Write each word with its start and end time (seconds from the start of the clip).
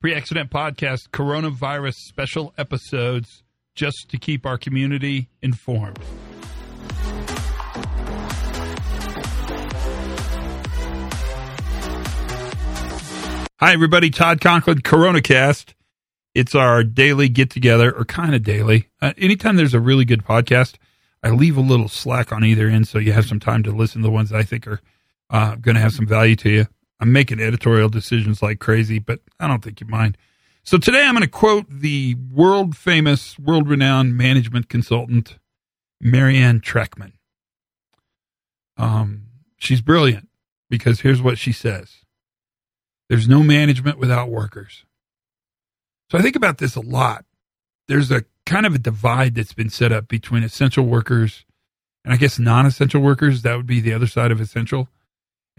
Pre 0.00 0.14
accident 0.14 0.50
podcast, 0.50 1.10
coronavirus 1.10 1.96
special 1.96 2.54
episodes, 2.56 3.42
just 3.74 4.08
to 4.08 4.16
keep 4.16 4.46
our 4.46 4.56
community 4.56 5.28
informed. 5.42 5.98
Hi, 13.58 13.74
everybody. 13.74 14.08
Todd 14.08 14.40
Conklin, 14.40 14.78
CoronaCast. 14.78 15.74
It's 16.34 16.54
our 16.54 16.82
daily 16.82 17.28
get 17.28 17.50
together, 17.50 17.94
or 17.94 18.06
kind 18.06 18.34
of 18.34 18.42
daily. 18.42 18.88
Uh, 19.02 19.12
anytime 19.18 19.56
there's 19.56 19.74
a 19.74 19.80
really 19.80 20.06
good 20.06 20.24
podcast, 20.24 20.76
I 21.22 21.28
leave 21.28 21.58
a 21.58 21.60
little 21.60 21.90
slack 21.90 22.32
on 22.32 22.42
either 22.42 22.68
end 22.68 22.88
so 22.88 22.98
you 22.98 23.12
have 23.12 23.26
some 23.26 23.38
time 23.38 23.62
to 23.64 23.70
listen 23.70 24.00
to 24.00 24.06
the 24.06 24.10
ones 24.10 24.32
I 24.32 24.44
think 24.44 24.66
are 24.66 24.80
uh, 25.28 25.56
going 25.56 25.74
to 25.74 25.82
have 25.82 25.92
some 25.92 26.06
value 26.06 26.36
to 26.36 26.48
you. 26.48 26.66
I'm 27.00 27.12
making 27.12 27.40
editorial 27.40 27.88
decisions 27.88 28.42
like 28.42 28.60
crazy, 28.60 28.98
but 28.98 29.20
I 29.40 29.48
don't 29.48 29.64
think 29.64 29.80
you 29.80 29.86
mind. 29.86 30.18
So 30.62 30.76
today 30.76 31.02
I'm 31.04 31.14
going 31.14 31.22
to 31.22 31.28
quote 31.28 31.66
the 31.68 32.14
world 32.32 32.76
famous, 32.76 33.38
world 33.38 33.68
renowned 33.68 34.16
management 34.16 34.68
consultant, 34.68 35.38
Marianne 36.00 36.60
Treckman. 36.60 37.12
Um, 38.76 39.22
she's 39.56 39.80
brilliant 39.80 40.28
because 40.68 41.00
here's 41.00 41.22
what 41.22 41.38
she 41.38 41.52
says 41.52 41.96
there's 43.08 43.28
no 43.28 43.42
management 43.42 43.98
without 43.98 44.28
workers. 44.28 44.84
So 46.10 46.18
I 46.18 46.22
think 46.22 46.36
about 46.36 46.58
this 46.58 46.76
a 46.76 46.80
lot. 46.80 47.24
There's 47.88 48.10
a 48.10 48.24
kind 48.46 48.66
of 48.66 48.74
a 48.74 48.78
divide 48.78 49.34
that's 49.34 49.52
been 49.52 49.70
set 49.70 49.92
up 49.92 50.06
between 50.06 50.42
essential 50.42 50.84
workers 50.84 51.44
and 52.04 52.12
I 52.12 52.16
guess 52.16 52.38
non 52.38 52.66
essential 52.66 53.00
workers. 53.00 53.42
That 53.42 53.56
would 53.56 53.66
be 53.66 53.80
the 53.80 53.92
other 53.92 54.06
side 54.06 54.30
of 54.30 54.40
essential. 54.40 54.88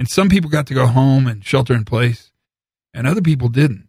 And 0.01 0.09
some 0.09 0.29
people 0.29 0.49
got 0.49 0.65
to 0.65 0.73
go 0.73 0.87
home 0.87 1.27
and 1.27 1.45
shelter 1.45 1.75
in 1.75 1.85
place, 1.85 2.31
and 2.91 3.05
other 3.05 3.21
people 3.21 3.49
didn't. 3.49 3.87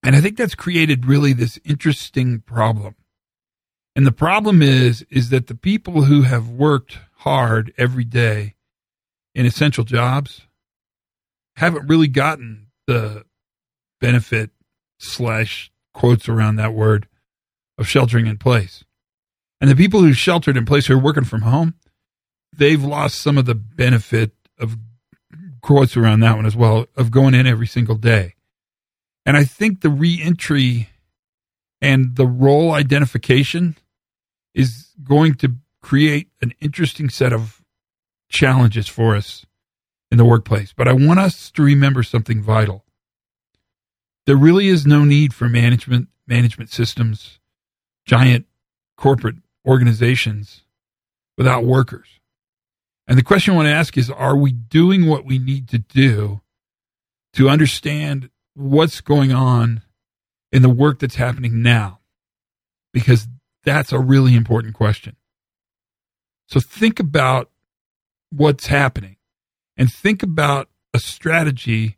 And 0.00 0.14
I 0.14 0.20
think 0.20 0.36
that's 0.36 0.54
created 0.54 1.06
really 1.06 1.32
this 1.32 1.58
interesting 1.64 2.38
problem. 2.38 2.94
And 3.96 4.06
the 4.06 4.12
problem 4.12 4.62
is, 4.62 5.04
is 5.10 5.30
that 5.30 5.48
the 5.48 5.56
people 5.56 6.02
who 6.02 6.22
have 6.22 6.50
worked 6.50 7.00
hard 7.16 7.74
every 7.76 8.04
day 8.04 8.54
in 9.34 9.44
essential 9.44 9.82
jobs 9.82 10.42
haven't 11.56 11.88
really 11.88 12.06
gotten 12.06 12.68
the 12.86 13.24
benefit 14.00 14.50
slash 15.00 15.72
quotes 15.94 16.28
around 16.28 16.54
that 16.56 16.74
word 16.74 17.08
of 17.76 17.88
sheltering 17.88 18.28
in 18.28 18.38
place. 18.38 18.84
And 19.60 19.68
the 19.68 19.74
people 19.74 19.98
who 19.98 20.12
sheltered 20.12 20.56
in 20.56 20.64
place 20.64 20.86
who 20.86 20.94
are 20.94 21.02
working 21.02 21.24
from 21.24 21.42
home, 21.42 21.74
they've 22.56 22.84
lost 22.84 23.20
some 23.20 23.36
of 23.36 23.46
the 23.46 23.56
benefit 23.56 24.30
of 24.60 24.78
quotes 25.68 25.98
around 25.98 26.20
that 26.20 26.34
one 26.34 26.46
as 26.46 26.56
well 26.56 26.86
of 26.96 27.10
going 27.10 27.34
in 27.34 27.46
every 27.46 27.66
single 27.66 27.96
day. 27.96 28.34
And 29.26 29.36
I 29.36 29.44
think 29.44 29.82
the 29.82 29.90
reentry 29.90 30.88
and 31.82 32.16
the 32.16 32.26
role 32.26 32.72
identification 32.72 33.76
is 34.54 34.94
going 35.04 35.34
to 35.34 35.56
create 35.82 36.28
an 36.40 36.54
interesting 36.58 37.10
set 37.10 37.34
of 37.34 37.62
challenges 38.30 38.88
for 38.88 39.14
us 39.14 39.44
in 40.10 40.16
the 40.16 40.24
workplace. 40.24 40.72
But 40.74 40.88
I 40.88 40.94
want 40.94 41.20
us 41.20 41.50
to 41.50 41.62
remember 41.62 42.02
something 42.02 42.42
vital. 42.42 42.86
There 44.24 44.38
really 44.38 44.68
is 44.68 44.86
no 44.86 45.04
need 45.04 45.34
for 45.34 45.50
management, 45.50 46.08
management 46.26 46.70
systems, 46.70 47.40
giant 48.06 48.46
corporate 48.96 49.36
organizations 49.66 50.62
without 51.36 51.66
workers. 51.66 52.17
And 53.08 53.16
the 53.16 53.24
question 53.24 53.54
I 53.54 53.56
want 53.56 53.66
to 53.66 53.72
ask 53.72 53.96
is 53.96 54.10
Are 54.10 54.36
we 54.36 54.52
doing 54.52 55.06
what 55.06 55.24
we 55.24 55.38
need 55.38 55.68
to 55.70 55.78
do 55.78 56.42
to 57.32 57.48
understand 57.48 58.28
what's 58.54 59.00
going 59.00 59.32
on 59.32 59.82
in 60.52 60.62
the 60.62 60.68
work 60.68 60.98
that's 60.98 61.16
happening 61.16 61.62
now? 61.62 62.00
Because 62.92 63.26
that's 63.64 63.92
a 63.92 63.98
really 63.98 64.34
important 64.34 64.74
question. 64.74 65.16
So 66.48 66.60
think 66.60 67.00
about 67.00 67.50
what's 68.30 68.66
happening 68.66 69.16
and 69.76 69.92
think 69.92 70.22
about 70.22 70.68
a 70.92 70.98
strategy 70.98 71.96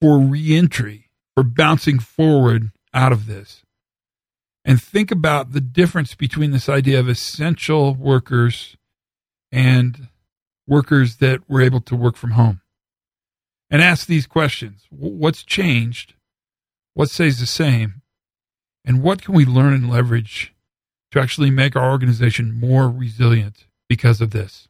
for 0.00 0.18
reentry, 0.18 1.10
for 1.34 1.42
bouncing 1.42 1.98
forward 1.98 2.70
out 2.92 3.12
of 3.12 3.26
this. 3.26 3.62
And 4.64 4.82
think 4.82 5.10
about 5.10 5.52
the 5.52 5.60
difference 5.60 6.14
between 6.14 6.50
this 6.50 6.68
idea 6.68 6.98
of 6.98 7.08
essential 7.08 7.94
workers 7.94 8.76
and 9.52 10.08
workers 10.66 11.16
that 11.16 11.48
were 11.48 11.60
able 11.60 11.80
to 11.82 11.96
work 11.96 12.16
from 12.16 12.32
home. 12.32 12.60
And 13.70 13.82
ask 13.82 14.06
these 14.06 14.26
questions 14.26 14.86
What's 14.90 15.42
changed? 15.42 16.14
What 16.94 17.10
stays 17.10 17.40
the 17.40 17.46
same? 17.46 18.02
And 18.84 19.02
what 19.02 19.22
can 19.22 19.34
we 19.34 19.44
learn 19.44 19.72
and 19.72 19.90
leverage 19.90 20.54
to 21.10 21.20
actually 21.20 21.50
make 21.50 21.74
our 21.74 21.90
organization 21.90 22.52
more 22.52 22.88
resilient 22.88 23.66
because 23.88 24.20
of 24.20 24.30
this? 24.30 24.68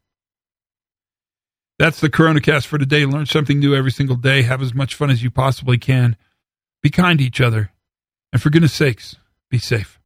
That's 1.78 2.00
the 2.00 2.08
CoronaCast 2.08 2.66
for 2.66 2.78
today. 2.78 3.04
Learn 3.04 3.26
something 3.26 3.58
new 3.58 3.74
every 3.74 3.90
single 3.90 4.16
day. 4.16 4.42
Have 4.42 4.62
as 4.62 4.72
much 4.72 4.94
fun 4.94 5.10
as 5.10 5.22
you 5.22 5.30
possibly 5.30 5.76
can. 5.76 6.16
Be 6.82 6.90
kind 6.90 7.18
to 7.18 7.24
each 7.24 7.40
other. 7.40 7.72
And 8.32 8.40
for 8.40 8.50
goodness 8.50 8.72
sakes, 8.72 9.16
be 9.50 9.58
safe. 9.58 10.00